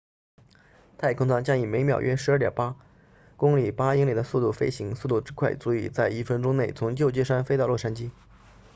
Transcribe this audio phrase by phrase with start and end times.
[0.97, 2.73] 太空舱将以每秒约 12.8
[3.37, 8.09] 公里8英里的速度飞行速度之快足以在一分钟内从旧金山飞到洛杉矶